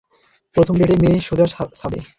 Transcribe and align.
প্রথম 0.55 0.73
ডেটেই 0.79 0.99
মেয়ে 1.03 1.17
সোজা 1.27 1.45
ছাদে! 1.73 1.99